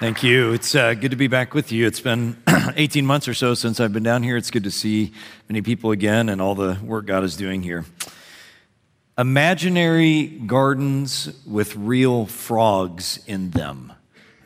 [0.00, 0.52] Thank you.
[0.52, 1.84] It's uh, good to be back with you.
[1.84, 2.36] It's been
[2.76, 4.36] 18 months or so since I've been down here.
[4.36, 5.12] It's good to see
[5.48, 7.84] many people again and all the work God is doing here.
[9.18, 13.92] Imaginary gardens with real frogs in them.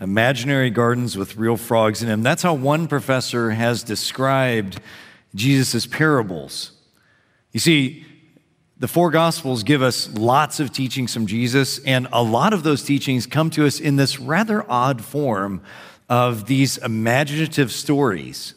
[0.01, 2.23] Imaginary gardens with real frogs in them.
[2.23, 4.81] That's how one professor has described
[5.35, 6.73] Jesus' parables.
[7.53, 8.07] You see,
[8.83, 12.83] the four Gospels give us lots of teachings from Jesus, and a lot of those
[12.83, 15.63] teachings come to us in this rather odd form
[16.09, 18.55] of these imaginative stories.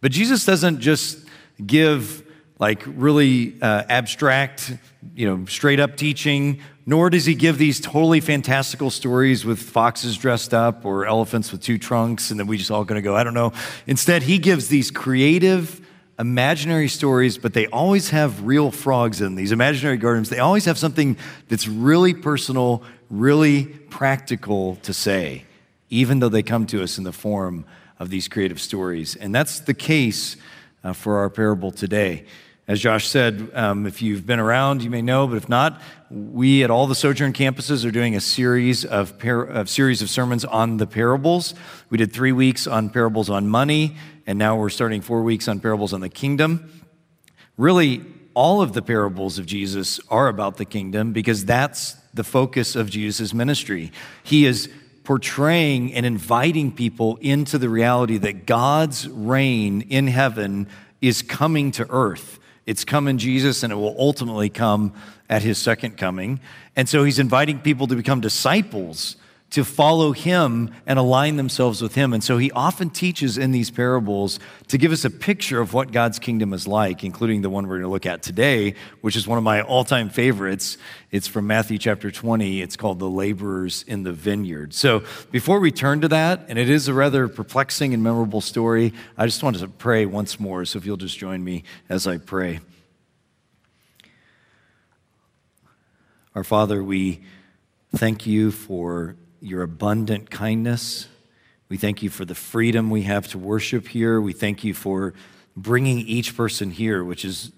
[0.00, 1.24] But Jesus doesn't just
[1.64, 4.76] give like really uh, abstract,
[5.14, 10.16] you know, straight up teaching, nor does he give these totally fantastical stories with foxes
[10.16, 13.22] dressed up or elephants with two trunks, and then we just all gonna go, I
[13.22, 13.52] don't know.
[13.86, 15.81] Instead, he gives these creative,
[16.18, 20.28] imaginary stories, but they always have real frogs in these imaginary gardens.
[20.28, 21.16] They always have something
[21.48, 25.44] that's really personal, really practical to say,
[25.90, 27.64] even though they come to us in the form
[27.98, 29.16] of these creative stories.
[29.16, 30.36] And that's the case
[30.84, 32.24] uh, for our parable today.
[32.68, 36.62] As Josh said, um, if you've been around, you may know, but if not, we
[36.62, 40.44] at all the Sojourn campuses are doing a series of, par- of series of sermons
[40.44, 41.54] on the parables.
[41.90, 45.60] We did three weeks on parables on money and now we're starting four weeks on
[45.60, 46.82] parables on the kingdom.
[47.56, 52.76] Really, all of the parables of Jesus are about the kingdom because that's the focus
[52.76, 53.92] of Jesus' ministry.
[54.22, 54.70] He is
[55.04, 60.68] portraying and inviting people into the reality that God's reign in heaven
[61.00, 62.38] is coming to earth.
[62.66, 64.92] It's come in Jesus and it will ultimately come
[65.28, 66.40] at his second coming.
[66.76, 69.16] And so he's inviting people to become disciples
[69.52, 72.14] to follow him and align themselves with him.
[72.14, 75.92] And so he often teaches in these parables to give us a picture of what
[75.92, 79.28] God's kingdom is like, including the one we're going to look at today, which is
[79.28, 80.78] one of my all time favorites.
[81.10, 82.62] It's from Matthew chapter 20.
[82.62, 84.72] It's called The Laborers in the Vineyard.
[84.72, 88.94] So before we turn to that, and it is a rather perplexing and memorable story,
[89.18, 90.64] I just wanted to pray once more.
[90.64, 92.60] So if you'll just join me as I pray.
[96.34, 97.20] Our Father, we
[97.94, 101.08] thank you for your abundant kindness.
[101.68, 104.20] We thank you for the freedom we have to worship here.
[104.20, 105.14] We thank you for
[105.56, 107.50] bringing each person here, which is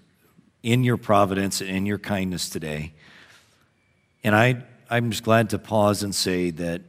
[0.62, 2.94] in your providence and in your kindness today.
[4.24, 6.80] And I, I'm just glad to pause and say that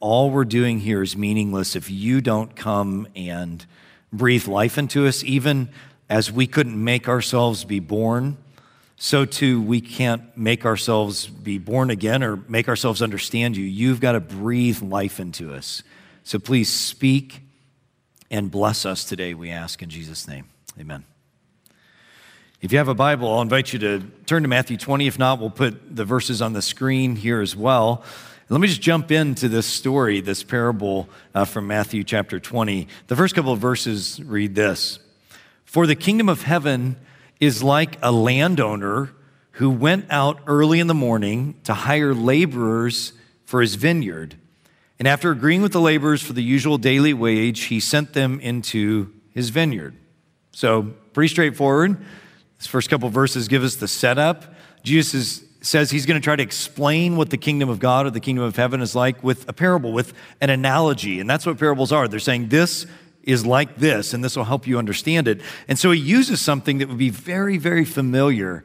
[0.00, 3.64] all we're doing here is meaningless if you don't come and
[4.12, 5.70] breathe life into us, even
[6.10, 8.36] as we couldn't make ourselves be born
[9.02, 13.64] so too we can't make ourselves be born again or make ourselves understand you.
[13.64, 15.82] You've got to breathe life into us.
[16.22, 17.40] So please speak
[18.30, 20.44] and bless us today, we ask in Jesus' name.
[20.78, 21.02] Amen.
[22.60, 25.08] If you have a Bible, I'll invite you to turn to Matthew 20.
[25.08, 28.04] If not, we'll put the verses on the screen here as well.
[28.50, 32.86] Let me just jump into this story, this parable uh, from Matthew chapter 20.
[33.08, 35.00] The first couple of verses read this
[35.64, 36.94] For the kingdom of heaven
[37.42, 39.10] is like a landowner
[39.56, 43.14] who went out early in the morning to hire laborers
[43.44, 44.36] for his vineyard.
[45.00, 49.12] And after agreeing with the laborers for the usual daily wage, he sent them into
[49.32, 49.96] his vineyard.
[50.52, 50.82] So,
[51.14, 51.96] pretty straightforward.
[52.58, 54.54] This first couple verses give us the setup.
[54.84, 58.10] Jesus is, says he's going to try to explain what the kingdom of God or
[58.10, 61.18] the kingdom of heaven is like with a parable, with an analogy.
[61.18, 62.06] And that's what parables are.
[62.06, 62.86] They're saying this
[63.22, 65.40] is like this, and this will help you understand it.
[65.68, 68.64] And so he uses something that would be very, very familiar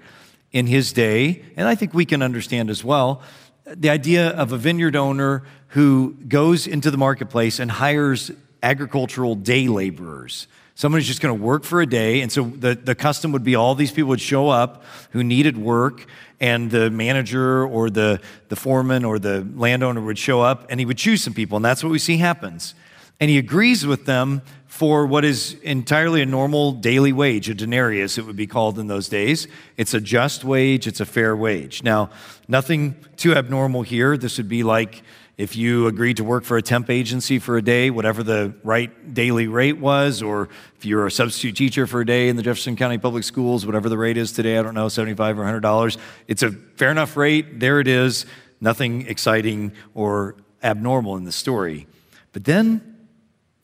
[0.51, 3.21] in his day, and I think we can understand as well
[3.65, 8.31] the idea of a vineyard owner who goes into the marketplace and hires
[8.63, 10.47] agricultural day laborers.
[10.75, 12.21] Someone who's just going to work for a day.
[12.21, 15.57] And so the, the custom would be all these people would show up who needed
[15.57, 16.05] work,
[16.39, 20.85] and the manager or the, the foreman or the landowner would show up and he
[20.85, 21.55] would choose some people.
[21.55, 22.75] And that's what we see happens
[23.19, 28.17] and he agrees with them for what is entirely a normal daily wage, a denarius,
[28.19, 29.47] it would be called in those days.
[29.75, 31.81] It's a just wage, it's a fair wage.
[31.81, 32.11] Now,
[32.47, 34.17] nothing too abnormal here.
[34.17, 35.01] This would be like
[35.37, 39.13] if you agreed to work for a temp agency for a day, whatever the right
[39.13, 42.75] daily rate was, or if you're a substitute teacher for a day in the Jefferson
[42.75, 45.97] County Public Schools, whatever the rate is today, I don't know, 75 or $100.
[46.27, 47.59] It's a fair enough rate.
[47.59, 48.25] There it is.
[48.61, 51.87] Nothing exciting or abnormal in the story.
[52.31, 52.96] But then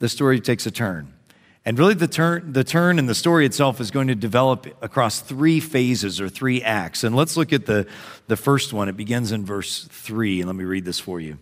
[0.04, 1.14] the story takes a turn.
[1.64, 5.22] And really, the turn, the turn in the story itself is going to develop across
[5.22, 7.06] three phases or three acts.
[7.06, 7.88] And let's look at the,
[8.28, 8.90] the first one.
[8.90, 10.42] It begins in verse three.
[10.42, 11.38] And let me read this for you.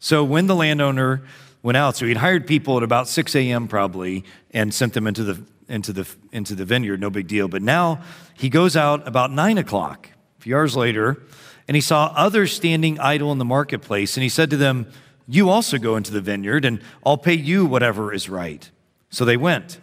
[0.00, 1.22] So, when the landowner
[1.62, 3.68] went out, so he'd hired people at about 6 a.m.
[3.68, 7.48] probably and sent them into the, into, the, into the vineyard, no big deal.
[7.48, 8.02] But now
[8.34, 10.10] he goes out about 9 o'clock,
[10.40, 11.22] a few hours later,
[11.66, 14.18] and he saw others standing idle in the marketplace.
[14.18, 14.92] And he said to them,
[15.28, 18.68] You also go into the vineyard, and I'll pay you whatever is right.
[19.10, 19.78] So they went.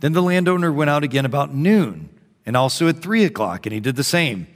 [0.00, 2.08] Then the landowner went out again about noon,
[2.44, 4.46] and also at three o'clock, and he did the same.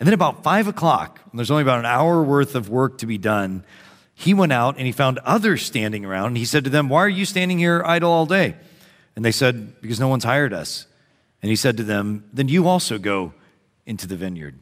[0.00, 3.06] And then about five o'clock, and there's only about an hour worth of work to
[3.06, 3.64] be done,
[4.14, 6.26] he went out and he found others standing around.
[6.28, 8.56] And he said to them, Why are you standing here idle all day?
[9.14, 10.86] And they said, Because no one's hired us.
[11.40, 13.32] And he said to them, Then you also go
[13.86, 14.58] into the vineyard.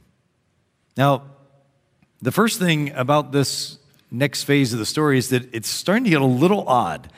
[0.95, 1.23] Now,
[2.21, 3.79] the first thing about this
[4.11, 7.11] next phase of the story is that it's starting to get a little odd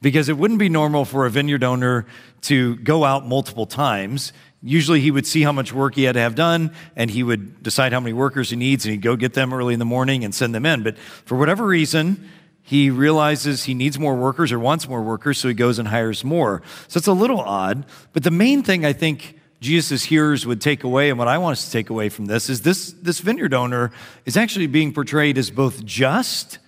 [0.00, 2.06] because it wouldn't be normal for a vineyard owner
[2.42, 4.32] to go out multiple times.
[4.62, 7.62] Usually he would see how much work he had to have done and he would
[7.62, 10.24] decide how many workers he needs and he'd go get them early in the morning
[10.24, 10.82] and send them in.
[10.82, 12.28] But for whatever reason,
[12.62, 16.22] he realizes he needs more workers or wants more workers, so he goes and hires
[16.22, 16.62] more.
[16.86, 17.84] So it's a little odd.
[18.12, 21.52] But the main thing I think Jesus' hearers would take away, and what I want
[21.52, 23.92] us to take away from this, is this, this vineyard owner
[24.26, 26.58] is actually being portrayed as both just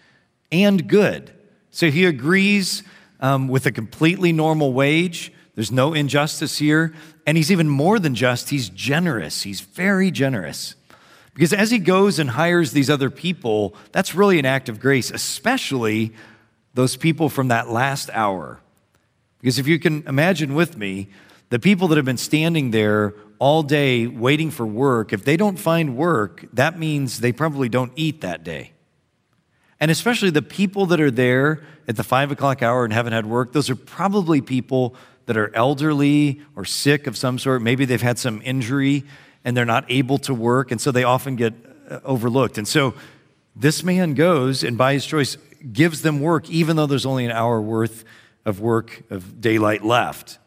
[0.53, 1.33] and good.
[1.71, 2.85] So he agrees
[3.19, 5.33] um, with a completely normal wage.
[5.57, 6.95] There's no injustice here.
[7.27, 9.43] And he's even more than just, he's generous.
[9.43, 10.77] He's very generous.
[11.35, 15.11] Because as he goes and hires these other people, that's really an act of grace,
[15.11, 16.13] especially
[16.75, 18.61] those people from that last hour.
[19.41, 21.09] Because if you can imagine with me,
[21.51, 25.59] the people that have been standing there all day waiting for work, if they don't
[25.59, 28.73] find work, that means they probably don't eat that day.
[29.81, 33.27] And especially the people that are there at the five o'clock hour and haven't had
[33.27, 34.95] work, those are probably people
[35.27, 37.63] that are elderly or sick of some sort.
[37.63, 39.05] Maybe they've had some injury
[39.45, 41.53] and they're not able to work, and so they often get
[41.91, 42.57] uh, overlooked.
[42.57, 42.95] And so
[43.55, 45.37] this man goes and by his choice
[45.73, 48.05] gives them work, even though there's only an hour worth
[48.45, 50.39] of work of daylight left.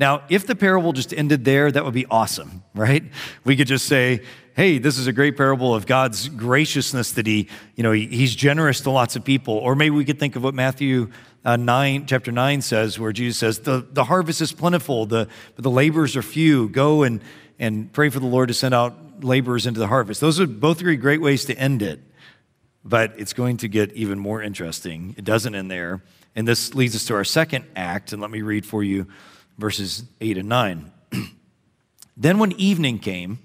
[0.00, 3.04] Now, if the parable just ended there, that would be awesome, right?
[3.44, 4.22] We could just say,
[4.56, 8.34] hey, this is a great parable of God's graciousness that he, you know, he, he's
[8.34, 9.52] generous to lots of people.
[9.58, 11.10] Or maybe we could think of what Matthew
[11.44, 15.62] uh, 9, chapter 9 says, where Jesus says, the, the harvest is plentiful, the, but
[15.62, 16.70] the laborers are few.
[16.70, 17.20] Go and,
[17.58, 20.22] and pray for the Lord to send out laborers into the harvest.
[20.22, 22.00] Those are both three great ways to end it.
[22.82, 25.14] But it's going to get even more interesting.
[25.18, 26.02] It doesn't end there.
[26.34, 28.14] And this leads us to our second act.
[28.14, 29.06] And let me read for you
[29.60, 30.92] verses 8 and 9.
[32.16, 33.38] then, when evening came,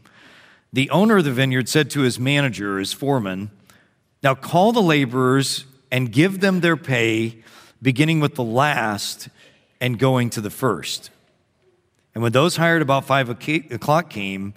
[0.73, 3.51] the owner of the vineyard said to his manager, his foreman,
[4.23, 7.43] Now call the laborers and give them their pay,
[7.81, 9.29] beginning with the last
[9.79, 11.11] and going to the first.
[12.13, 14.53] And when those hired about five o'clock came,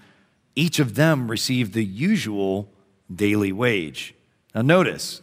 [0.54, 2.68] each of them received the usual
[3.12, 4.14] daily wage.
[4.54, 5.20] Now, notice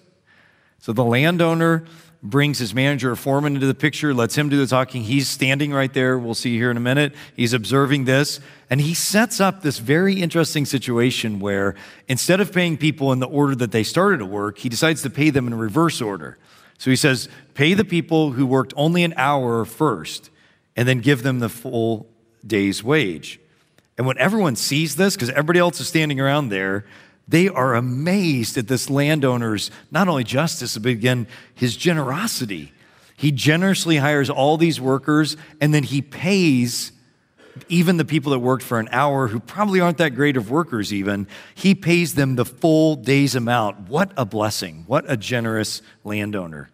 [0.85, 1.83] so the landowner
[2.21, 5.01] brings his manager or foreman into the picture, lets him do the talking.
[5.01, 6.19] He's standing right there.
[6.19, 7.15] We'll see here in a minute.
[7.35, 8.39] He's observing this.
[8.69, 11.73] And he sets up this very interesting situation where
[12.07, 15.09] instead of paying people in the order that they started to work, he decides to
[15.09, 16.37] pay them in reverse order.
[16.77, 20.29] So he says, pay the people who worked only an hour first,
[20.75, 22.05] and then give them the full
[22.45, 23.39] day's wage.
[23.97, 26.85] And when everyone sees this, because everybody else is standing around there,
[27.27, 32.71] they are amazed at this landowner's not only justice, but again, his generosity.
[33.17, 36.91] He generously hires all these workers and then he pays
[37.69, 40.93] even the people that worked for an hour who probably aren't that great of workers,
[40.93, 41.25] even.
[41.55, 43.87] He pays them the full day's amount.
[43.89, 44.83] What a blessing.
[44.87, 46.69] What a generous landowner.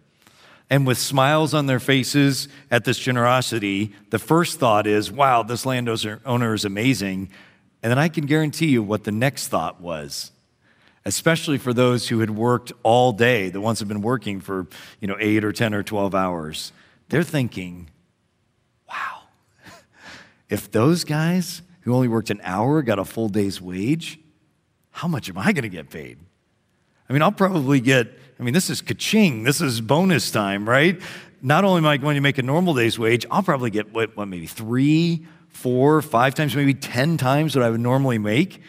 [0.71, 5.65] And with smiles on their faces at this generosity, the first thought is, wow, this
[5.65, 7.29] landowner is amazing.
[7.83, 10.31] And then I can guarantee you what the next thought was
[11.05, 14.67] especially for those who had worked all day, the ones who have been working for,
[14.99, 16.71] you know, 8 or 10 or 12 hours.
[17.09, 17.89] They're thinking,
[18.87, 19.23] wow,
[20.49, 24.19] if those guys who only worked an hour got a full day's wage,
[24.91, 26.19] how much am I going to get paid?
[27.09, 28.07] I mean, I'll probably get,
[28.39, 31.01] I mean, this is kaching, this is bonus time, right?
[31.41, 34.15] Not only am I going to make a normal day's wage, I'll probably get, what,
[34.15, 38.61] what maybe three, four, five times, maybe 10 times what I would normally make.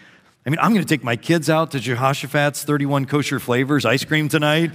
[0.45, 4.05] I mean, I'm going to take my kids out to Jehoshaphat's 31 kosher flavors ice
[4.05, 4.73] cream tonight.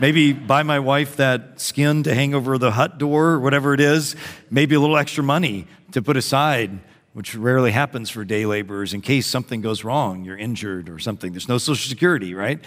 [0.00, 4.16] Maybe buy my wife that skin to hang over the hut door whatever it is.
[4.50, 6.78] Maybe a little extra money to put aside,
[7.12, 11.32] which rarely happens for day laborers in case something goes wrong, you're injured or something.
[11.32, 12.58] There's no Social Security, right?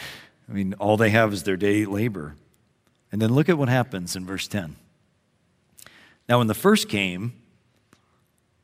[0.48, 2.36] I mean, all they have is their day labor.
[3.12, 4.76] And then look at what happens in verse 10.
[6.30, 7.34] Now, when the first came,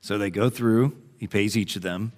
[0.02, 2.12] so they go through, he pays each of them.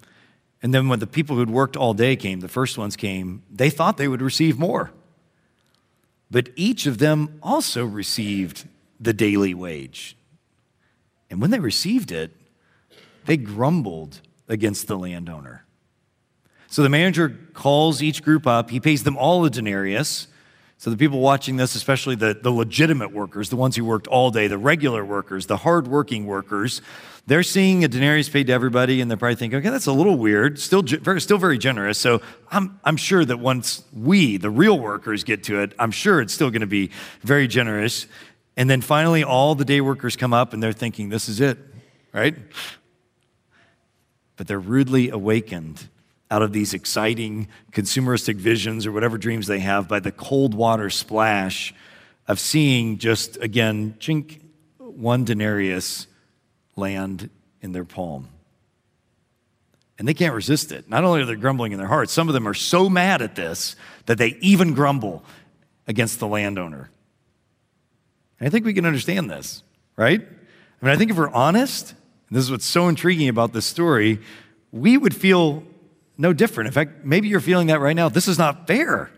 [0.64, 3.68] And then when the people who'd worked all day came, the first ones came, they
[3.68, 4.92] thought they would receive more.
[6.30, 8.66] But each of them also received
[8.98, 10.16] the daily wage.
[11.28, 12.32] And when they received it,
[13.26, 15.66] they grumbled against the landowner.
[16.68, 18.70] So the manager calls each group up.
[18.70, 20.28] He pays them all a denarius.
[20.76, 24.30] So the people watching this, especially the, the legitimate workers, the ones who worked all
[24.30, 26.82] day, the regular workers, the hardworking workers,
[27.26, 30.18] they're seeing a denarius paid to everybody, and they're probably thinking, okay, that's a little
[30.18, 31.98] weird, still, very, still very generous.
[31.98, 36.20] So I'm, I'm sure that once we, the real workers, get to it, I'm sure
[36.20, 36.90] it's still going to be
[37.22, 38.06] very generous.
[38.56, 41.56] And then finally, all the day workers come up and they're thinking, this is it,
[42.12, 42.36] right?
[44.36, 45.88] But they're rudely awakened
[46.34, 50.90] out of these exciting consumeristic visions or whatever dreams they have by the cold water
[50.90, 51.72] splash
[52.26, 54.40] of seeing just, again, chink,
[54.78, 56.08] one denarius
[56.74, 57.30] land
[57.62, 58.28] in their palm.
[59.96, 60.90] And they can't resist it.
[60.90, 63.36] Not only are they grumbling in their hearts, some of them are so mad at
[63.36, 63.76] this
[64.06, 65.22] that they even grumble
[65.86, 66.90] against the landowner.
[68.40, 69.62] And I think we can understand this,
[69.96, 70.20] right?
[70.20, 71.90] I mean, I think if we're honest,
[72.28, 74.18] and this is what's so intriguing about this story,
[74.72, 75.62] we would feel
[76.16, 76.68] no different.
[76.68, 78.08] In fact, maybe you're feeling that right now.
[78.08, 79.10] This is not fair.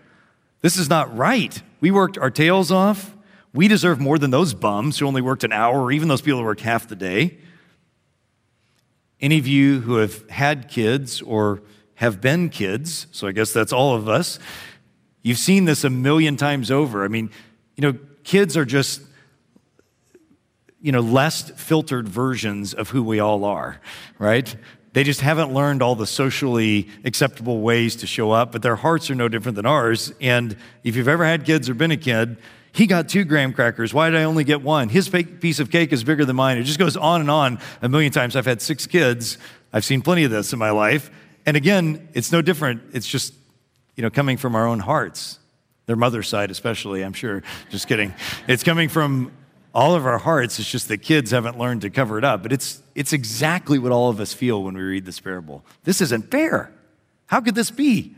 [0.63, 1.63] This is not right.
[1.81, 3.15] We worked our tails off.
[3.53, 6.41] We deserve more than those bums who only worked an hour, or even those people
[6.41, 7.39] who worked half the day.
[9.21, 11.63] Any of you who have had kids or
[11.95, 14.39] have been kids, so I guess that's all of us,
[15.23, 17.05] you've seen this a million times over.
[17.05, 17.31] I mean,
[17.77, 19.01] you know, kids are just,
[20.83, 23.81] you know, less filtered versions of who we all are,
[24.19, 24.55] right?
[24.97, 29.11] They just haven't learned all the socially acceptable ways to show up, but their hearts
[29.11, 30.11] are no different than ours.
[30.23, 32.39] And if you've ever had kids or been a kid,
[32.73, 33.93] he got two graham crackers.
[33.93, 34.89] Why did I only get one?
[34.89, 36.57] His piece of cake is bigger than mine.
[36.57, 38.37] It just goes on and on a million times.
[38.37, 39.37] I've had six kids.
[39.71, 41.11] I've seen plenty of this in my life.
[41.45, 42.81] And again, it's no different.
[42.95, 43.35] It's just,
[43.97, 45.39] you know, coming from our own hearts.
[45.85, 47.43] Their mother's side, especially, I'm sure.
[47.69, 48.15] Just kidding.
[48.49, 49.31] It's coming from
[49.77, 50.59] all of our hearts.
[50.59, 52.43] It's just that kids haven't learned to cover it up.
[52.43, 55.67] But it's, it's exactly what all of us feel when we read this parable.
[55.85, 56.73] This isn't fair.
[57.27, 58.17] How could this be?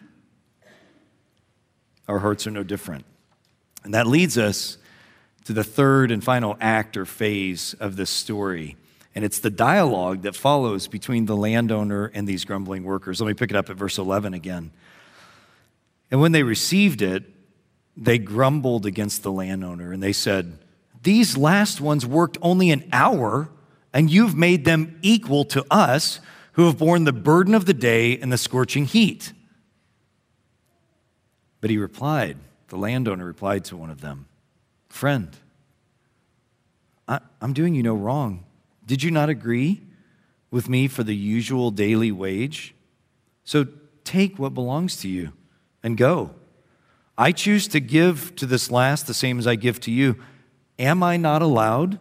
[2.07, 3.05] Our hearts are no different.
[3.83, 4.79] And that leads us
[5.47, 8.77] to the third and final act or phase of this story.
[9.17, 13.21] And it's the dialogue that follows between the landowner and these grumbling workers.
[13.21, 14.71] Let me pick it up at verse 11 again.
[16.13, 17.25] And when they received it,
[17.97, 20.57] they grumbled against the landowner and they said,
[21.03, 23.51] These last ones worked only an hour,
[23.93, 26.21] and you've made them equal to us
[26.53, 29.33] who have borne the burden of the day and the scorching heat.
[31.61, 32.37] But he replied,
[32.69, 34.27] the landowner replied to one of them,
[34.89, 35.37] Friend,
[37.07, 38.45] I, am doing you no wrong.
[38.85, 39.83] Did you not agree
[40.51, 42.75] with me for the usual daily wage?
[43.45, 43.67] So
[44.05, 45.33] take what belongs to you
[45.83, 46.35] and go.
[47.17, 50.17] I choose to give to this last the same as I give to you.
[50.79, 51.99] Am I not allowed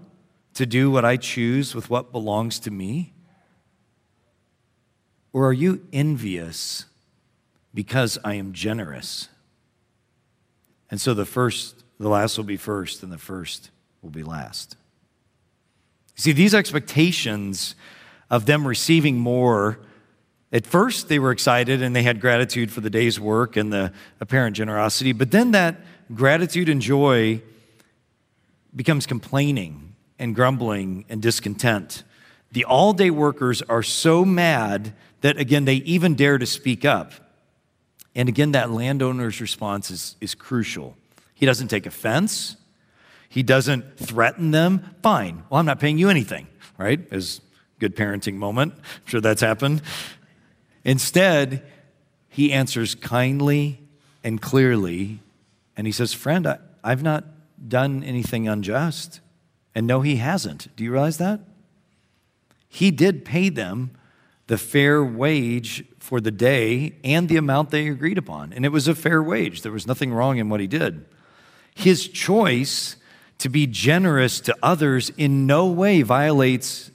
[0.53, 3.13] to do what I choose with what belongs to me?
[5.33, 6.85] Or are you envious
[7.73, 9.29] because I am generous?
[10.89, 14.75] And so the first, the last will be first, and the first will be last.
[16.15, 17.75] See, these expectations
[18.29, 19.79] of them receiving more,
[20.51, 23.93] at first they were excited and they had gratitude for the day's work and the
[24.19, 25.75] apparent generosity, but then that
[26.13, 27.41] gratitude and joy
[28.77, 32.03] becomes complaining and grumbling and discontent.
[32.51, 37.11] The all day workers are so mad that, again, they even dare to speak up.
[38.15, 40.95] And again, that landowner's response is, is crucial.
[41.33, 42.55] He doesn't take offense,
[43.29, 44.95] he doesn't threaten them.
[45.03, 46.99] Fine, well, I'm not paying you anything, right?
[47.11, 47.41] Is
[47.79, 48.73] good parenting moment.
[48.75, 49.81] I'm sure that's happened.
[50.83, 51.63] Instead,
[52.29, 53.79] he answers kindly
[54.23, 55.19] and clearly,
[55.75, 57.25] and he says, Friend, I, I've not
[57.65, 59.19] done anything unjust.
[59.73, 60.75] And no, he hasn't.
[60.75, 61.39] Do you realize that?
[62.67, 63.91] He did pay them
[64.47, 68.53] the fair wage for the day and the amount they agreed upon.
[68.53, 69.61] And it was a fair wage.
[69.61, 71.05] There was nothing wrong in what he did.
[71.75, 72.95] His choice
[73.39, 76.91] to be generous to others in no way violates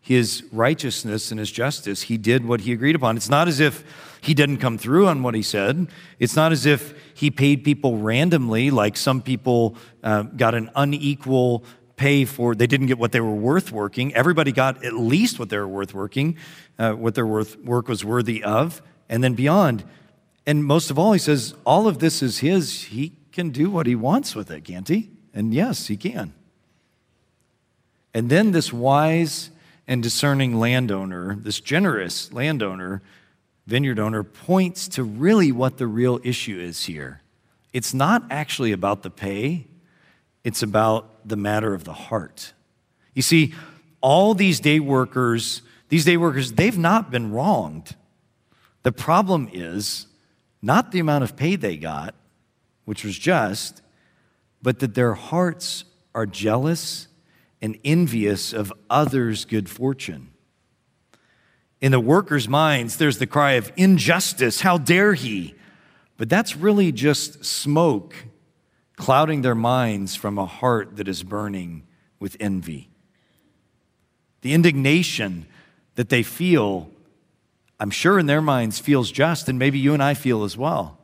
[0.00, 2.02] his righteousness and his justice.
[2.02, 3.16] He did what he agreed upon.
[3.16, 3.84] It's not as if
[4.20, 5.86] he didn't come through on what he said.
[6.18, 11.64] It's not as if he paid people randomly, like some people uh, got an unequal
[11.96, 14.12] pay for, they didn't get what they were worth working.
[14.14, 16.36] Everybody got at least what they were worth working,
[16.78, 19.84] uh, what their worth, work was worthy of, and then beyond.
[20.46, 22.84] And most of all, he says, all of this is his.
[22.84, 25.10] He can do what he wants with it, can't he?
[25.32, 26.34] And yes, he can.
[28.12, 29.50] And then this wise
[29.86, 33.02] and discerning landowner, this generous landowner,
[33.66, 37.22] vineyard owner, points to really what the real issue is here.
[37.72, 39.66] It's not actually about the pay,
[40.44, 42.52] it's about the matter of the heart.
[43.14, 43.54] You see,
[44.00, 47.96] all these day workers, these day workers, they've not been wronged.
[48.82, 50.06] The problem is
[50.60, 52.14] not the amount of pay they got,
[52.84, 53.80] which was just,
[54.60, 57.08] but that their hearts are jealous
[57.62, 60.33] and envious of others' good fortune.
[61.84, 64.62] In the workers' minds, there's the cry of injustice.
[64.62, 65.54] How dare he?
[66.16, 68.14] But that's really just smoke
[68.96, 71.82] clouding their minds from a heart that is burning
[72.18, 72.88] with envy.
[74.40, 75.44] The indignation
[75.96, 76.88] that they feel,
[77.78, 80.96] I'm sure in their minds, feels just, and maybe you and I feel as well.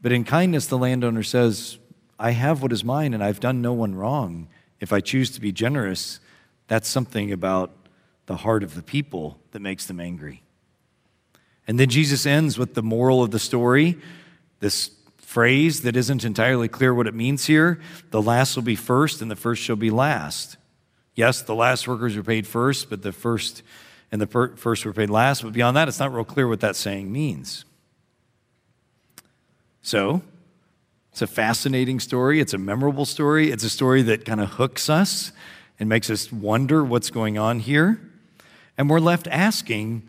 [0.00, 1.76] But in kindness, the landowner says,
[2.18, 4.48] I have what is mine, and I've done no one wrong.
[4.80, 6.18] If I choose to be generous,
[6.66, 7.83] that's something about
[8.26, 10.42] the heart of the people that makes them angry.
[11.66, 13.96] And then Jesus ends with the moral of the story,
[14.60, 19.20] this phrase that isn't entirely clear what it means here the last will be first,
[19.20, 20.56] and the first shall be last.
[21.14, 23.62] Yes, the last workers were paid first, but the first
[24.12, 25.42] and the per- first were paid last.
[25.42, 27.64] But beyond that, it's not real clear what that saying means.
[29.82, 30.22] So,
[31.12, 32.40] it's a fascinating story.
[32.40, 33.50] It's a memorable story.
[33.50, 35.32] It's a story that kind of hooks us
[35.78, 38.00] and makes us wonder what's going on here.
[38.76, 40.08] And we're left asking,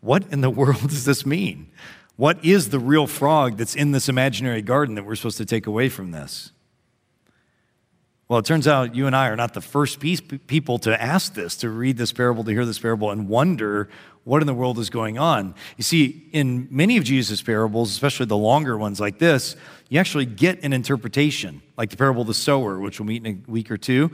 [0.00, 1.70] what in the world does this mean?
[2.16, 5.66] What is the real frog that's in this imaginary garden that we're supposed to take
[5.66, 6.52] away from this?
[8.28, 11.34] Well, it turns out you and I are not the first piece, people to ask
[11.34, 13.88] this, to read this parable, to hear this parable, and wonder
[14.24, 15.54] what in the world is going on.
[15.76, 19.54] You see, in many of Jesus' parables, especially the longer ones like this,
[19.88, 23.44] you actually get an interpretation, like the parable of the sower, which we'll meet in
[23.46, 24.10] a week or two.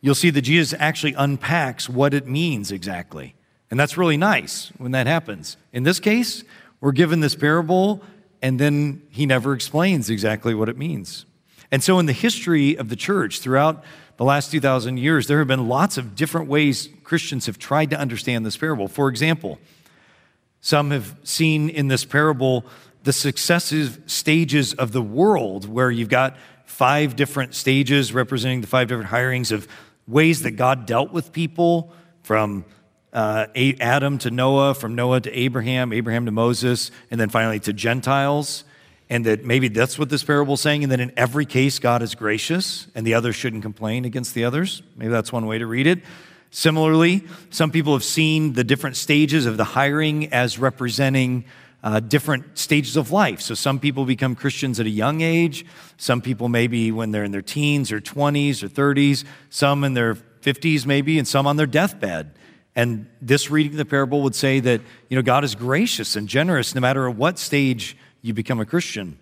[0.00, 3.34] You'll see that Jesus actually unpacks what it means exactly.
[3.70, 5.56] And that's really nice when that happens.
[5.72, 6.44] In this case,
[6.80, 8.02] we're given this parable,
[8.40, 11.26] and then he never explains exactly what it means.
[11.72, 13.82] And so, in the history of the church throughout
[14.18, 17.98] the last 2,000 years, there have been lots of different ways Christians have tried to
[17.98, 18.88] understand this parable.
[18.88, 19.58] For example,
[20.60, 22.64] some have seen in this parable
[23.02, 28.88] the successive stages of the world, where you've got five different stages representing the five
[28.88, 29.68] different hirings of
[30.06, 31.92] ways that God dealt with people
[32.22, 32.64] from
[33.16, 33.46] uh,
[33.80, 38.62] Adam to Noah, from Noah to Abraham, Abraham to Moses, and then finally to Gentiles.
[39.08, 42.02] And that maybe that's what this parable is saying, and that in every case, God
[42.02, 44.82] is gracious and the others shouldn't complain against the others.
[44.96, 46.00] Maybe that's one way to read it.
[46.50, 51.44] Similarly, some people have seen the different stages of the hiring as representing
[51.82, 53.40] uh, different stages of life.
[53.40, 55.64] So some people become Christians at a young age,
[55.96, 60.16] some people maybe when they're in their teens or 20s or 30s, some in their
[60.16, 62.32] 50s maybe, and some on their deathbed.
[62.76, 66.28] And this reading of the parable would say that, you know, God is gracious and
[66.28, 69.18] generous no matter at what stage you become a Christian.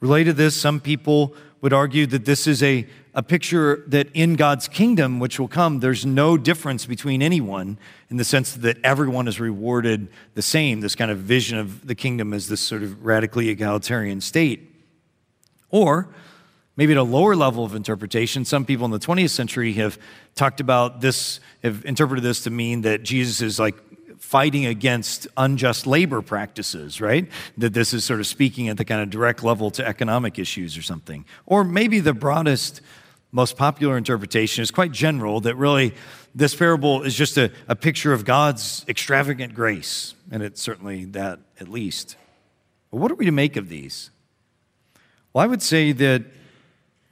[0.00, 4.34] Related to this, some people would argue that this is a, a picture that in
[4.34, 7.78] God's kingdom, which will come, there's no difference between anyone
[8.10, 11.94] in the sense that everyone is rewarded the same, this kind of vision of the
[11.94, 14.74] kingdom as this sort of radically egalitarian state.
[15.70, 16.08] Or
[16.76, 19.98] Maybe at a lower level of interpretation, some people in the 20th century have
[20.34, 23.76] talked about this, have interpreted this to mean that Jesus is like
[24.18, 27.28] fighting against unjust labor practices, right?
[27.58, 30.78] That this is sort of speaking at the kind of direct level to economic issues
[30.78, 31.26] or something.
[31.44, 32.80] Or maybe the broadest,
[33.32, 35.94] most popular interpretation is quite general that really
[36.34, 40.14] this parable is just a, a picture of God's extravagant grace.
[40.30, 42.16] And it's certainly that at least.
[42.90, 44.10] But what are we to make of these?
[45.34, 46.22] Well, I would say that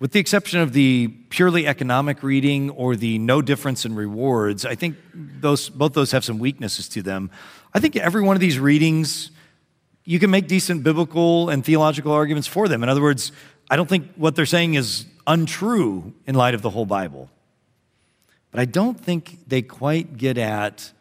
[0.00, 4.74] with the exception of the purely economic reading or the no difference in rewards, I
[4.74, 7.30] think those, both those have some weaknesses to them.
[7.74, 9.30] I think every one of these readings,
[10.04, 12.82] you can make decent biblical and theological arguments for them.
[12.82, 13.30] In other words,
[13.68, 17.30] I don't think what they're saying is untrue in light of the whole Bible.
[18.50, 20.92] But I don't think they quite get at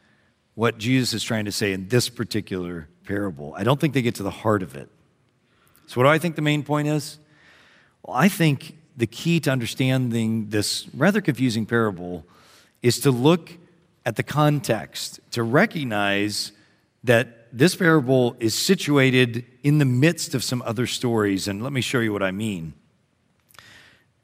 [0.56, 3.56] what Jesus is trying to say in this particular parable.
[3.58, 4.90] I don't think they get to the heart of it.
[5.88, 7.18] So, what do I think the main point is?
[8.04, 12.26] Well, I think the key to understanding this rather confusing parable
[12.82, 13.54] is to look
[14.06, 16.52] at the context, to recognize
[17.06, 21.48] that this parable is situated in the midst of some other stories.
[21.48, 22.74] And let me show you what I mean.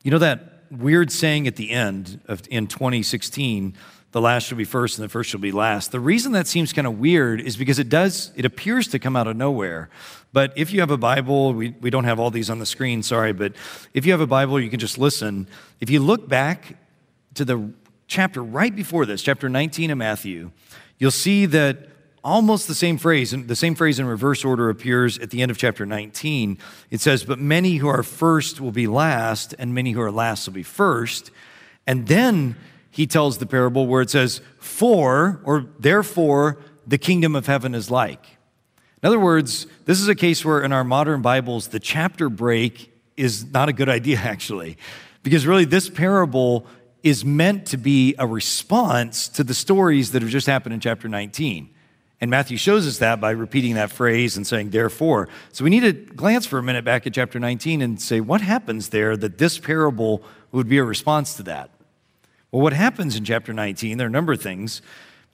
[0.03, 3.75] You know that weird saying at the end of in 2016
[4.11, 5.91] the last shall be first and the first shall be last.
[5.91, 9.15] The reason that seems kind of weird is because it does, it appears to come
[9.15, 9.89] out of nowhere.
[10.35, 13.03] But if you have a Bible, we, we don't have all these on the screen,
[13.03, 13.53] sorry, but
[13.93, 15.47] if you have a Bible, you can just listen.
[15.79, 16.75] If you look back
[17.35, 17.71] to the
[18.07, 20.51] chapter right before this, chapter 19 of Matthew,
[20.97, 21.87] you'll see that
[22.21, 25.57] almost the same phrase, the same phrase in reverse order appears at the end of
[25.57, 26.57] chapter 19.
[26.91, 30.47] It says, But many who are first will be last, and many who are last
[30.47, 31.31] will be first.
[31.87, 32.57] And then
[32.91, 37.89] he tells the parable where it says, For, or therefore, the kingdom of heaven is
[37.89, 38.34] like.
[39.03, 42.91] In other words, this is a case where in our modern Bibles, the chapter break
[43.17, 44.77] is not a good idea, actually,
[45.23, 46.65] because really this parable
[47.03, 51.07] is meant to be a response to the stories that have just happened in chapter
[51.07, 51.69] 19.
[52.21, 55.29] And Matthew shows us that by repeating that phrase and saying, therefore.
[55.51, 58.41] So we need to glance for a minute back at chapter 19 and say, what
[58.41, 61.69] happens there that this parable would be a response to that?
[62.51, 64.81] Well, what happens in chapter 19, there are a number of things,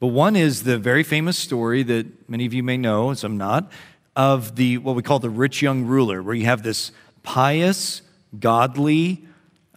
[0.01, 3.37] but one is the very famous story that many of you may know, and some
[3.37, 3.71] not,
[4.15, 8.01] of the what we call the rich young ruler, where you have this pious,
[8.39, 9.23] godly,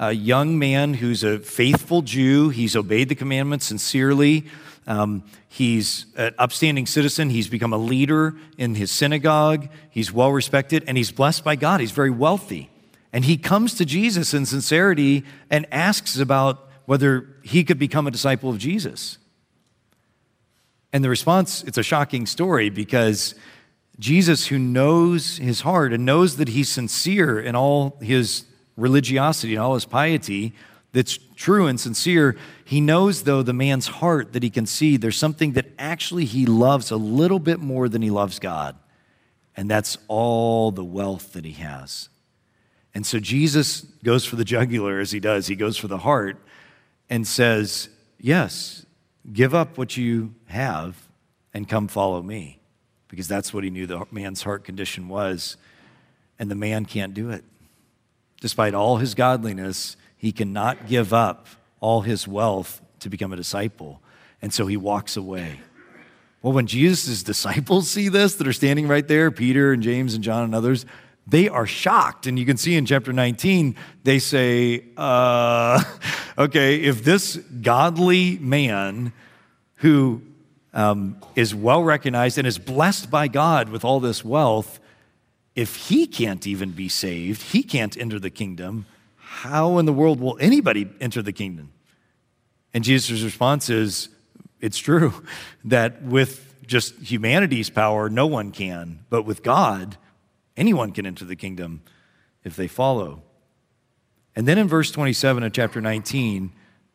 [0.01, 2.49] uh, young man who's a faithful Jew.
[2.49, 4.47] He's obeyed the commandments sincerely.
[4.87, 7.29] Um, he's an upstanding citizen.
[7.29, 9.69] He's become a leader in his synagogue.
[9.91, 11.81] He's well respected and he's blessed by God.
[11.81, 12.71] He's very wealthy.
[13.13, 18.11] And he comes to Jesus in sincerity and asks about whether he could become a
[18.11, 19.19] disciple of Jesus.
[20.95, 23.35] And the response, it's a shocking story because
[23.99, 28.45] Jesus, who knows his heart and knows that he's sincere in all his
[28.77, 30.55] religiosity and all his piety,
[30.93, 35.19] that's true and sincere, he knows, though, the man's heart that he can see there's
[35.19, 38.77] something that actually he loves a little bit more than he loves God.
[39.57, 42.09] And that's all the wealth that he has.
[42.95, 46.37] And so Jesus goes for the jugular as he does, he goes for the heart
[47.11, 47.89] and says,
[48.21, 48.84] Yes,
[49.33, 51.09] give up what you have
[51.53, 52.61] and come follow me.
[53.09, 55.57] Because that's what he knew the man's heart condition was.
[56.39, 57.45] And the man can't do it.
[58.41, 61.47] Despite all his godliness, he cannot give up
[61.81, 64.01] all his wealth to become a disciple.
[64.43, 65.61] And so he walks away.
[66.43, 70.23] Well, when Jesus' disciples see this that are standing right there, Peter and James and
[70.23, 70.85] John and others,
[71.27, 72.27] they are shocked.
[72.27, 75.83] And you can see in chapter 19, they say, uh,
[76.39, 79.13] okay, if this godly man
[79.77, 80.23] who
[80.73, 84.81] um, is well recognized and is blessed by God with all this wealth,
[85.55, 90.21] if he can't even be saved, he can't enter the kingdom, how in the world
[90.21, 91.73] will anybody enter the kingdom?
[92.73, 94.09] And Jesus' response is,
[94.61, 95.13] it's true
[95.65, 99.97] that with just humanity's power, no one can, but with God,
[100.57, 101.83] Anyone can enter the kingdom
[102.45, 103.23] if they follow.
[104.37, 106.53] And then in verse 27 of chapter 19,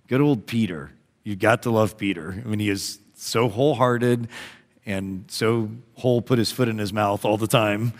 [0.08, 2.41] good old Peter—you've got to love Peter.
[2.43, 4.28] I mean, he is so wholehearted
[4.86, 7.93] and so whole put his foot in his mouth all the time.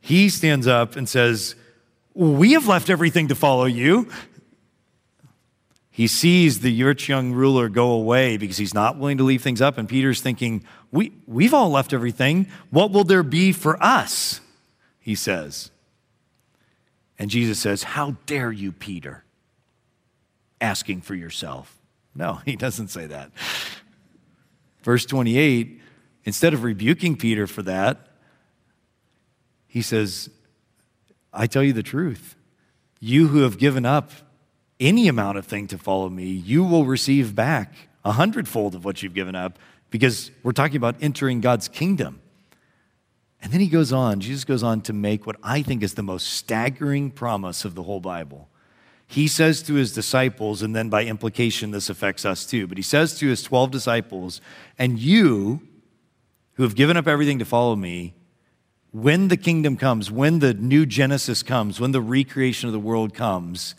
[0.00, 1.54] He stands up and says,
[2.14, 4.08] We have left everything to follow you.
[5.90, 9.60] He sees the rich young ruler go away because he's not willing to leave things
[9.60, 9.78] up.
[9.78, 12.46] And Peter's thinking, we, We've all left everything.
[12.70, 14.40] What will there be for us?
[15.08, 15.70] He says.
[17.18, 19.24] And Jesus says, How dare you, Peter,
[20.60, 21.78] asking for yourself?
[22.14, 23.30] No, he doesn't say that.
[24.82, 25.80] Verse 28,
[26.24, 28.08] instead of rebuking Peter for that,
[29.66, 30.28] he says,
[31.32, 32.36] I tell you the truth.
[33.00, 34.10] You who have given up
[34.78, 37.72] any amount of thing to follow me, you will receive back
[38.04, 42.20] a hundredfold of what you've given up because we're talking about entering God's kingdom.
[43.42, 46.02] And then he goes on, Jesus goes on to make what I think is the
[46.02, 48.48] most staggering promise of the whole Bible.
[49.06, 52.82] He says to his disciples, and then by implication, this affects us too, but he
[52.82, 54.40] says to his 12 disciples,
[54.78, 55.62] and you
[56.54, 58.14] who have given up everything to follow me,
[58.90, 63.14] when the kingdom comes, when the new Genesis comes, when the recreation of the world
[63.14, 63.74] comes,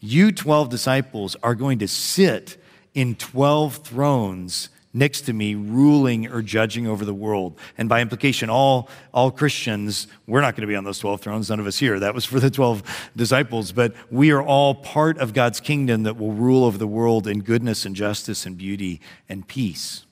[0.00, 2.60] you 12 disciples are going to sit
[2.94, 7.58] in 12 thrones next to me ruling or judging over the world.
[7.78, 11.48] And by implication, all, all Christians, we're not going to be on those 12 thrones,
[11.48, 11.98] none of us here.
[11.98, 16.16] That was for the 12 disciples, but we are all part of God's kingdom that
[16.16, 20.04] will rule over the world in goodness and justice and beauty and peace.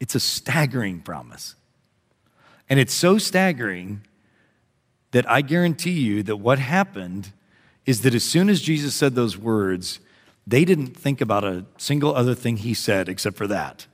[0.00, 1.54] It's a staggering promise.
[2.68, 4.02] And it's so staggering
[5.12, 7.32] that I guarantee you that what happened
[7.86, 10.00] is that as soon as Jesus said those words,
[10.46, 13.86] they didn't think about a single other thing he said except for that.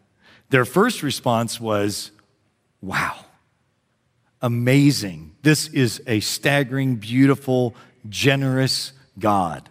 [0.51, 2.11] Their first response was,
[2.81, 3.25] Wow,
[4.41, 5.35] amazing.
[5.43, 7.75] This is a staggering, beautiful,
[8.09, 9.69] generous God.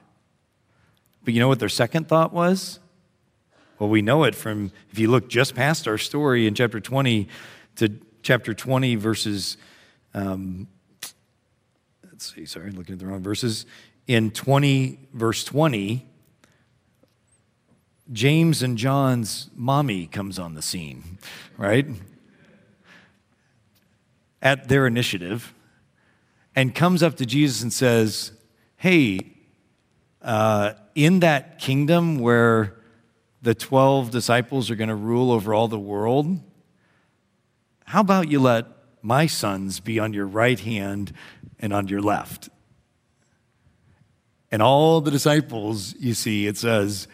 [1.24, 2.80] But you know what their second thought was?
[3.80, 7.28] Well, we know it from, if you look just past our story in chapter 20
[7.78, 9.58] to chapter 20, verses,
[10.14, 10.68] um,
[12.04, 13.66] let's see, sorry, looking at the wrong verses.
[14.08, 16.06] In 20, verse 20,
[18.12, 21.18] James and John's mommy comes on the scene,
[21.58, 21.86] right?
[24.42, 25.54] At their initiative,
[26.56, 28.32] and comes up to Jesus and says,
[28.78, 29.34] Hey,
[30.22, 32.78] uh, in that kingdom where
[33.42, 36.40] the 12 disciples are going to rule over all the world,
[37.86, 38.66] how about you let
[39.02, 41.14] my sons be on your right hand
[41.60, 42.50] and on your left?
[44.52, 47.08] And all the disciples, you see, it says,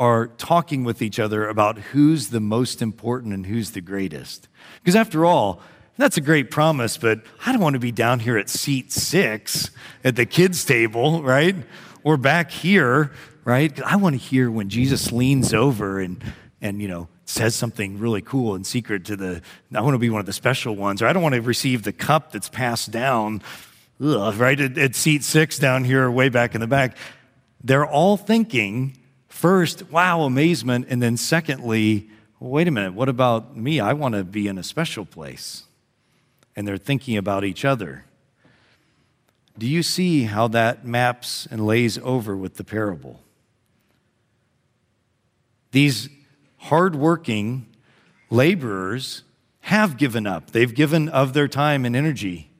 [0.00, 4.48] are talking with each other about who's the most important and who's the greatest.
[4.82, 5.60] Because after all,
[5.98, 9.70] that's a great promise, but I don't want to be down here at seat six
[10.02, 11.54] at the kids' table, right?
[12.02, 13.12] Or back here,
[13.44, 13.78] right?
[13.82, 16.24] I want to hear when Jesus leans over and,
[16.62, 19.42] and you know, says something really cool and secret to the,
[19.74, 21.82] I want to be one of the special ones, or I don't want to receive
[21.82, 23.42] the cup that's passed down,
[24.02, 26.96] ugh, right, at, at seat six down here, way back in the back.
[27.62, 28.96] They're all thinking,
[29.40, 33.80] first, wow, amazement, and then secondly, wait a minute, what about me?
[33.80, 35.64] I want to be in a special place
[36.54, 38.04] and they're thinking about each other.
[39.56, 43.20] Do you see how that maps and lays over with the parable?
[45.70, 46.10] These
[46.58, 47.66] hardworking
[48.28, 49.22] laborers
[49.60, 50.50] have given up.
[50.50, 52.50] They've given of their time and energy.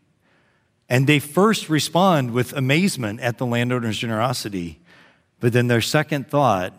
[0.88, 4.80] And they first respond with amazement at the landowner's generosity.
[5.40, 6.74] But then their second thought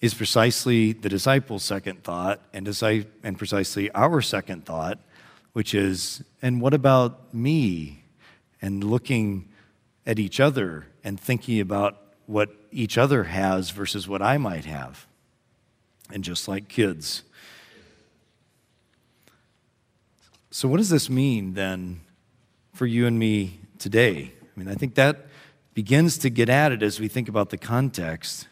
[0.00, 2.68] is precisely the disciples' second thought and,
[3.24, 5.00] and precisely our second thought
[5.58, 8.04] which is, and what about me?
[8.62, 9.48] And looking
[10.06, 15.08] at each other and thinking about what each other has versus what I might have.
[16.12, 17.24] And just like kids.
[20.52, 22.02] So, what does this mean then
[22.72, 24.32] for you and me today?
[24.40, 25.26] I mean, I think that
[25.78, 28.48] begins to get at it as we think about the context.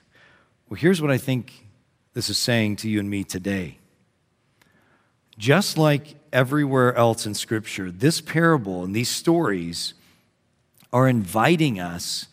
[0.68, 1.66] Well, here's what I think
[2.12, 3.78] this is saying to you and me today.
[5.36, 9.94] Just like everywhere else in Scripture, this parable and these stories
[10.92, 12.28] are inviting us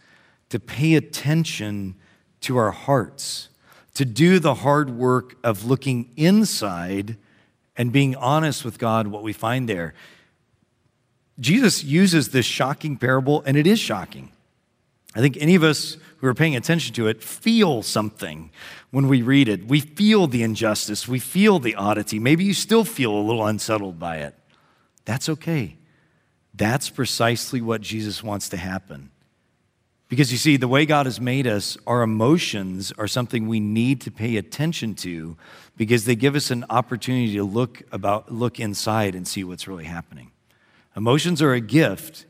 [0.50, 1.96] to pay attention
[2.42, 3.50] to our hearts,
[3.96, 7.18] to do the hard work of looking inside
[7.76, 9.96] and being honest with God, what we find there.
[11.40, 14.33] Jesus uses this shocking parable, and it is shocking.
[15.16, 18.50] I think any of us who are paying attention to it feel something
[18.92, 19.68] when we read it.
[19.68, 22.20] We feel the injustice, we feel the oddity.
[22.20, 24.36] Maybe you still feel a little unsettled by it.
[25.06, 25.78] That's okay.
[26.54, 29.12] That's precisely what Jesus wants to happen.
[30.08, 34.00] Because you see, the way God has made us, our emotions are something we need
[34.02, 35.36] to pay attention to
[35.76, 39.86] because they give us an opportunity to look about look inside and see what's really
[39.86, 40.32] happening.
[40.96, 42.26] Emotions are a gift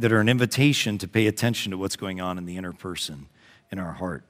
[0.00, 3.26] that are an invitation to pay attention to what's going on in the inner person,
[3.70, 4.24] in our heart.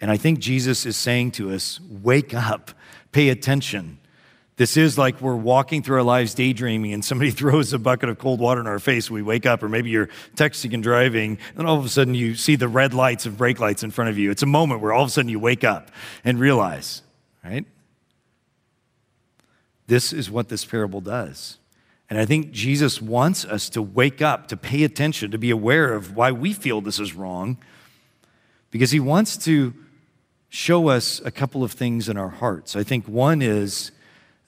[0.00, 2.70] And I think Jesus is saying to us, wake up,
[3.12, 3.98] pay attention.
[4.56, 8.18] This is like we're walking through our lives daydreaming and somebody throws a bucket of
[8.18, 9.10] cold water in our face.
[9.10, 12.34] We wake up, or maybe you're texting and driving, and all of a sudden you
[12.34, 14.30] see the red lights and brake lights in front of you.
[14.30, 15.90] It's a moment where all of a sudden you wake up
[16.24, 17.02] and realize,
[17.44, 17.66] right?
[19.86, 21.58] This is what this parable does.
[22.10, 25.94] And I think Jesus wants us to wake up, to pay attention, to be aware
[25.94, 27.56] of why we feel this is wrong,
[28.72, 29.72] because he wants to
[30.48, 32.74] show us a couple of things in our hearts.
[32.74, 33.92] I think one is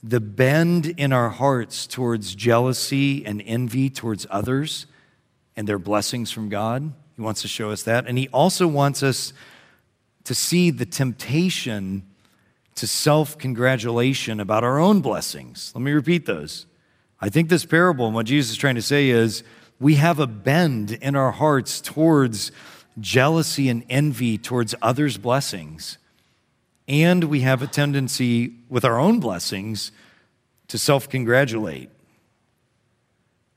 [0.03, 4.87] the bend in our hearts towards jealousy and envy towards others
[5.55, 6.93] and their blessings from God.
[7.15, 8.09] He wants to show us that.
[8.09, 9.33] And he also wants us
[10.25, 12.03] to see the temptation
[12.75, 15.71] to self congratulation about our own blessings.
[15.77, 16.67] Let me repeat those
[17.23, 19.45] I think this parable and what Jesus is trying to say is
[19.79, 22.51] we have a bend in our hearts towards
[22.99, 25.99] jealousy and envy towards others' blessings.
[26.89, 29.93] And we have a tendency with our own blessings
[30.67, 31.91] to self congratulate.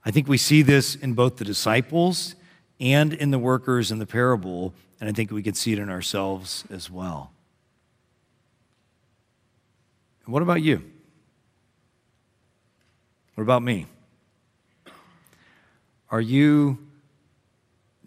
[0.06, 2.36] I think we see this in both the disciples
[2.80, 5.90] and in the workers in the parable, and I think we could see it in
[5.90, 7.32] ourselves as well.
[10.26, 10.84] And what about you?
[13.36, 13.86] What about me?
[16.10, 16.78] Are you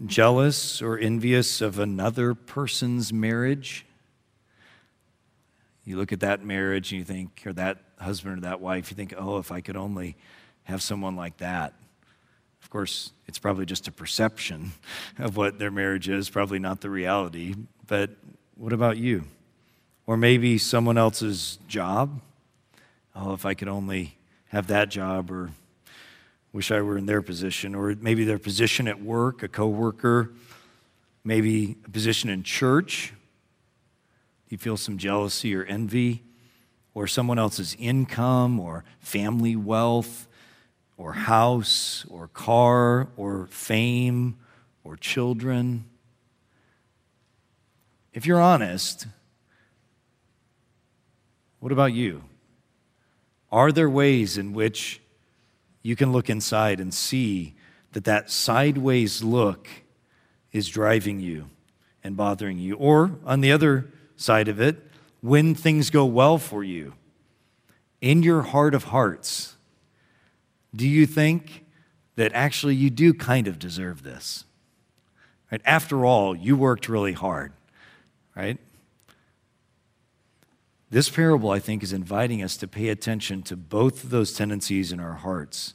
[0.06, 3.84] jealous or envious of another person's marriage?
[5.84, 8.96] You look at that marriage and you think, or that husband or that wife, you
[8.96, 10.16] think, oh, if I could only
[10.64, 11.74] have someone like that.
[12.62, 14.72] Of course, it's probably just a perception
[15.18, 17.54] of what their marriage is, probably not the reality.
[17.86, 18.10] But
[18.54, 19.24] what about you?
[20.06, 22.22] Or maybe someone else's job?
[23.14, 24.17] Oh, if I could only
[24.48, 25.50] have that job or
[26.52, 30.32] wish I were in their position, or maybe their position at work, a coworker,
[31.22, 33.12] maybe a position in church.
[34.48, 36.22] You feel some jealousy or envy,
[36.94, 40.26] or someone else's income, or family wealth,
[40.96, 44.36] or house, or car, or fame,
[44.84, 45.84] or children.
[48.14, 49.06] If you're honest,
[51.60, 52.22] what about you?
[53.50, 55.00] Are there ways in which
[55.82, 57.54] you can look inside and see
[57.92, 59.68] that that sideways look
[60.52, 61.48] is driving you
[62.02, 62.74] and bothering you.
[62.74, 64.76] Or on the other side of it,
[65.20, 66.94] when things go well for you,
[68.00, 69.56] in your heart of hearts,
[70.74, 71.64] do you think
[72.16, 74.44] that actually you do kind of deserve this?
[75.50, 75.62] Right?
[75.64, 77.52] After all, you worked really hard,
[78.36, 78.58] right?
[80.90, 84.90] This parable, I think, is inviting us to pay attention to both of those tendencies
[84.90, 85.74] in our hearts.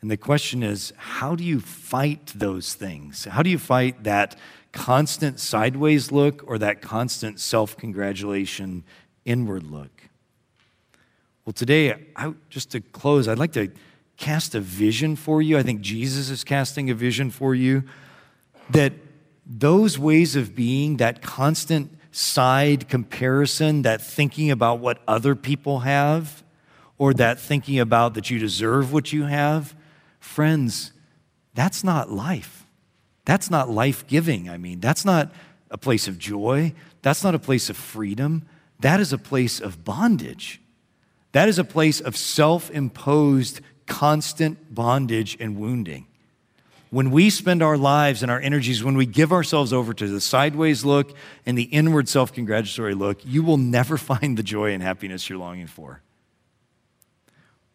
[0.00, 3.24] And the question is how do you fight those things?
[3.24, 4.36] How do you fight that
[4.72, 8.84] constant sideways look or that constant self congratulation
[9.24, 10.04] inward look?
[11.44, 13.70] Well, today, I, just to close, I'd like to
[14.16, 15.58] cast a vision for you.
[15.58, 17.84] I think Jesus is casting a vision for you
[18.70, 18.92] that
[19.46, 26.42] those ways of being, that constant side comparison, that thinking about what other people have,
[26.98, 29.74] or that thinking about that you deserve what you have,
[30.18, 30.92] friends,
[31.54, 32.66] that's not life.
[33.24, 34.48] That's not life giving.
[34.48, 35.32] I mean, that's not
[35.70, 36.74] a place of joy.
[37.02, 38.48] That's not a place of freedom.
[38.80, 40.60] That is a place of bondage.
[41.32, 46.07] That is a place of self imposed, constant bondage and wounding.
[46.90, 50.20] When we spend our lives and our energies, when we give ourselves over to the
[50.20, 54.82] sideways look and the inward self congratulatory look, you will never find the joy and
[54.82, 56.02] happiness you're longing for.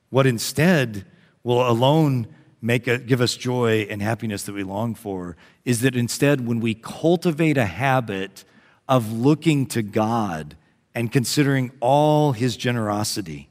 [0.10, 1.06] What instead
[1.44, 2.28] will alone
[2.62, 6.60] make a, give us joy and happiness that we long for is that instead, when
[6.60, 8.46] we cultivate a habit
[8.88, 10.56] of looking to God
[10.96, 13.50] and considering all his generosity,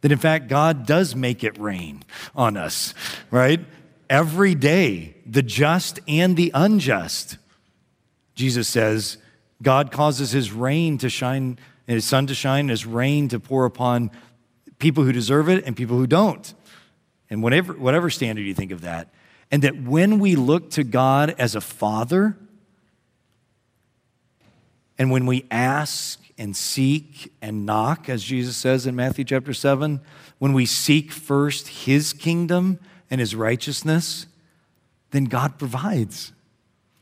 [0.00, 2.02] that in fact God does make it rain
[2.34, 2.94] on us,
[3.30, 3.60] right?
[4.08, 7.38] Every day, the just and the unjust.
[8.34, 9.18] Jesus says,
[9.62, 13.64] God causes his rain to shine and his sun to shine, his rain to pour
[13.64, 14.10] upon
[14.78, 16.52] people who deserve it and people who don't.
[17.30, 19.12] And whatever, whatever standard you think of that.
[19.50, 22.36] And that when we look to God as a father,
[24.98, 30.00] and when we ask and seek and knock, as Jesus says in Matthew chapter 7,
[30.38, 32.78] when we seek first his kingdom
[33.10, 34.26] and his righteousness,
[35.10, 36.32] then God provides.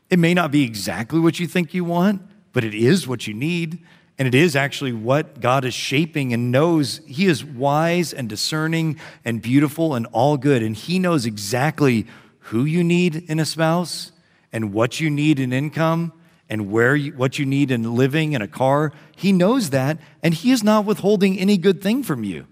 [0.09, 2.21] It may not be exactly what you think you want,
[2.53, 3.79] but it is what you need.
[4.17, 7.01] And it is actually what God is shaping and knows.
[7.05, 10.63] He is wise and discerning and beautiful and all good.
[10.63, 12.05] And He knows exactly
[12.39, 14.11] who you need in a spouse
[14.53, 16.13] and what you need in income
[16.47, 18.93] and where you, what you need in living in a car.
[19.15, 22.47] He knows that, and He is not withholding any good thing from you.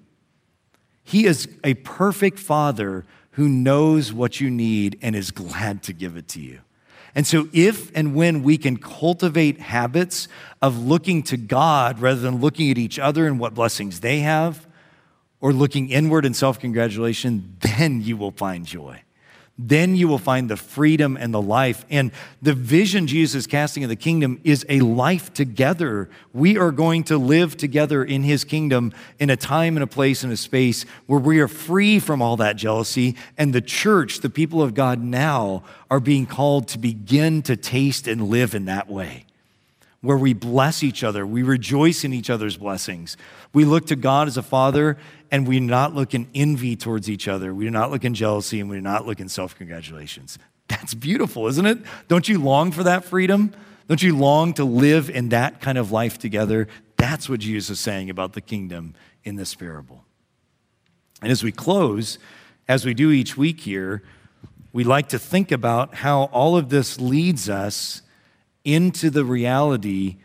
[1.03, 6.17] He is a perfect Father who knows what you need and is glad to give
[6.17, 6.59] it to you.
[7.15, 10.27] And so, if and when we can cultivate habits
[10.61, 14.65] of looking to God rather than looking at each other and what blessings they have,
[15.39, 19.03] or looking inward in self congratulation, then you will find joy
[19.57, 21.85] then you will find the freedom and the life.
[21.89, 22.11] And
[22.41, 26.09] the vision Jesus is casting of the kingdom is a life together.
[26.33, 30.23] We are going to live together in his kingdom in a time and a place
[30.23, 33.15] and a space where we are free from all that jealousy.
[33.37, 38.07] And the church, the people of God now, are being called to begin to taste
[38.07, 39.25] and live in that way
[40.03, 43.15] where we bless each other, we rejoice in each other's blessings.
[43.53, 44.97] We look to God as a father,
[45.33, 47.55] and we do not look in envy towards each other.
[47.55, 50.37] We do not look in jealousy, and we do not look in self congratulations.
[50.67, 51.79] That's beautiful, isn't it?
[52.07, 53.51] Don't you long for that freedom?
[53.87, 56.67] Don't you long to live in that kind of life together?
[56.97, 58.93] That's what Jesus is saying about the kingdom
[59.23, 60.05] in this parable.
[61.23, 62.19] And as we close,
[62.67, 64.03] as we do each week here,
[64.71, 68.03] we like to think about how all of this leads us
[68.63, 70.17] into the reality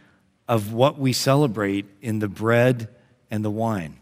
[0.47, 2.89] of what we celebrate in the bread
[3.31, 3.97] and the wine.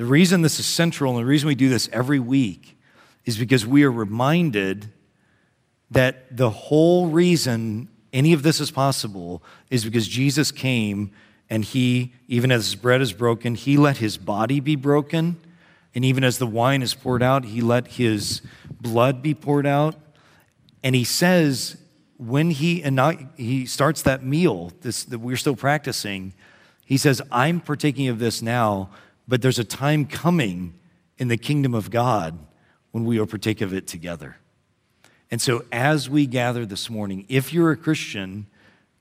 [0.00, 2.78] The reason this is central and the reason we do this every week
[3.26, 4.90] is because we are reminded
[5.90, 11.10] that the whole reason any of this is possible is because Jesus came
[11.50, 15.36] and he, even as his bread is broken, he let his body be broken.
[15.94, 18.40] And even as the wine is poured out, he let his
[18.80, 19.96] blood be poured out.
[20.82, 21.76] And he says
[22.16, 22.82] when he,
[23.36, 26.32] he starts that meal this, that we're still practicing,
[26.86, 28.88] he says, I'm partaking of this now,
[29.30, 30.74] but there's a time coming
[31.16, 32.36] in the kingdom of God
[32.90, 34.38] when we will partake of it together.
[35.30, 38.48] And so, as we gather this morning, if you're a Christian,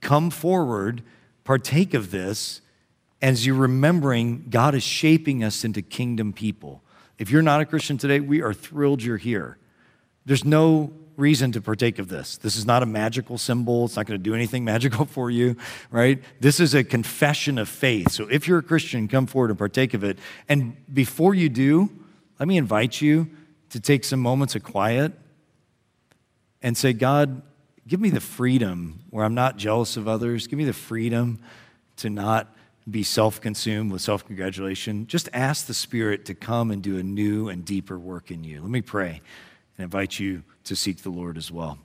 [0.01, 1.01] come forward,
[1.43, 2.61] partake of this,
[3.23, 6.83] as you're remembering God is shaping us into kingdom people.
[7.17, 9.57] If you're not a Christian today, we are thrilled you're here.
[10.25, 12.37] There's no reason to partake of this.
[12.37, 13.85] This is not a magical symbol.
[13.85, 15.55] It's not going to do anything magical for you,
[15.91, 16.23] right?
[16.39, 18.11] This is a confession of faith.
[18.11, 20.17] So if you're a Christian, come forward and partake of it.
[20.47, 21.89] And before you do,
[22.39, 23.29] let me invite you
[23.69, 25.13] to take some moments of quiet
[26.61, 27.41] and say, God,
[27.87, 30.47] give me the freedom where I'm not jealous of others.
[30.47, 31.39] Give me the freedom
[31.97, 32.55] to not
[32.89, 35.05] be self consumed with self congratulation.
[35.07, 38.61] Just ask the Spirit to come and do a new and deeper work in you.
[38.61, 39.21] Let me pray
[39.77, 41.79] and invite you to seek the Lord as well.